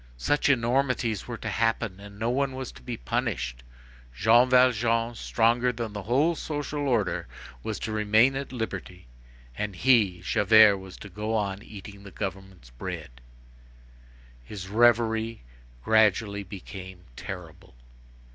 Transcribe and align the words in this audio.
such 0.17 0.49
enormities 0.49 1.27
were 1.27 1.37
to 1.37 1.47
happen 1.47 1.99
and 1.99 2.17
no 2.17 2.31
one 2.31 2.53
was 2.55 2.71
to 2.71 2.81
be 2.81 2.97
punished! 2.97 3.61
Jean 4.15 4.49
Valjean, 4.49 5.13
stronger 5.13 5.71
than 5.71 5.93
the 5.93 6.01
whole 6.01 6.33
social 6.35 6.87
order, 6.87 7.27
was 7.61 7.77
to 7.77 7.91
remain 7.91 8.35
at 8.35 8.51
liberty, 8.51 9.05
and 9.55 9.75
he, 9.75 10.19
Javert, 10.23 10.79
was 10.79 10.97
to 10.97 11.07
go 11.07 11.35
on 11.35 11.61
eating 11.61 12.01
the 12.01 12.09
government's 12.09 12.71
bread! 12.71 13.21
His 14.43 14.69
reverie 14.69 15.43
gradually 15.83 16.41
became 16.41 17.03
terrible. 17.15 17.75